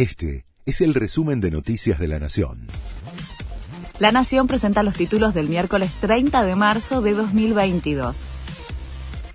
[0.00, 2.68] Este es el resumen de Noticias de la Nación.
[3.98, 8.32] La Nación presenta los títulos del miércoles 30 de marzo de 2022.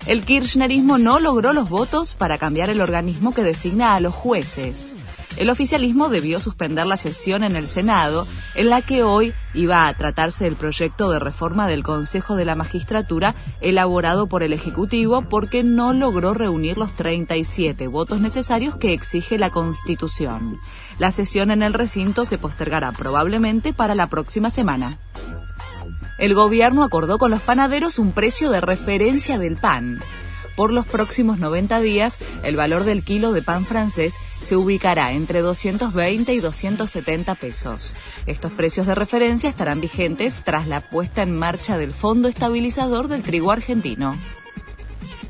[0.08, 4.96] El kirchnerismo no logró los votos para cambiar el organismo que designa a los jueces
[5.38, 9.94] el oficialismo debió suspender la sesión en el Senado, en la que hoy iba a
[9.94, 15.64] tratarse el proyecto de reforma del Consejo de la Magistratura elaborado por el Ejecutivo porque
[15.64, 20.58] no logró reunir los 37 votos necesarios que exige la Constitución.
[21.00, 24.98] La sesión en el recinto se postergará probablemente para la próxima semana.
[26.18, 30.00] El gobierno acordó con los panaderos un precio de referencia del pan.
[30.56, 35.42] Por los próximos 90 días, el valor del kilo de pan francés se ubicará entre
[35.42, 37.96] 220 y 270 pesos.
[38.26, 43.24] Estos precios de referencia estarán vigentes tras la puesta en marcha del Fondo Estabilizador del
[43.24, 44.16] Trigo Argentino.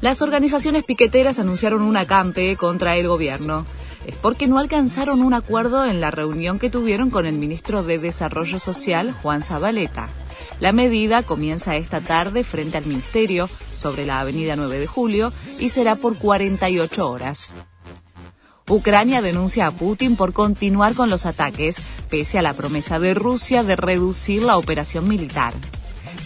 [0.02, 3.66] Las organizaciones piqueteras anunciaron un acampe contra el gobierno.
[4.05, 7.98] Es porque no alcanzaron un acuerdo en la reunión que tuvieron con el ministro de
[7.98, 10.09] Desarrollo Social, Juan Zabaleta.
[10.59, 15.70] La medida comienza esta tarde frente al Ministerio sobre la Avenida 9 de Julio y
[15.70, 17.56] será por 48 horas.
[18.67, 23.64] Ucrania denuncia a Putin por continuar con los ataques, pese a la promesa de Rusia
[23.64, 25.53] de reducir la operación militar.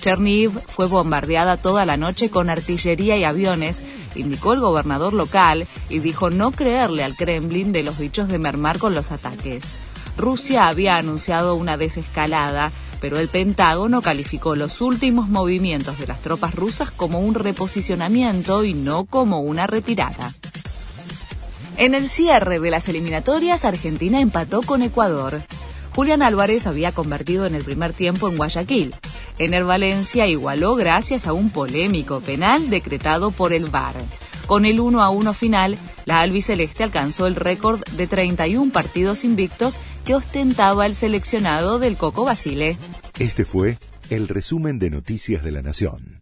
[0.02, 3.84] Cherniv fue bombardeada toda la noche con artillería y aviones,
[4.16, 8.80] indicó el gobernador local y dijo no creerle al Kremlin de los dichos de mermar
[8.80, 9.78] con los ataques.
[10.18, 16.56] Rusia había anunciado una desescalada pero el Pentágono calificó los últimos movimientos de las tropas
[16.56, 20.34] rusas como un reposicionamiento y no como una retirada.
[21.78, 25.42] En el cierre de las eliminatorias, Argentina empató con Ecuador.
[25.96, 28.94] Julián Álvarez había convertido en el primer tiempo en Guayaquil.
[29.40, 33.96] Ener Valencia igualó gracias a un polémico penal decretado por el VAR.
[34.46, 39.80] Con el 1 a 1 final, la albiceleste alcanzó el récord de 31 partidos invictos
[40.04, 42.78] que ostentaba el seleccionado del Coco Basile.
[43.18, 43.78] Este fue
[44.10, 46.19] el resumen de Noticias de la Nación.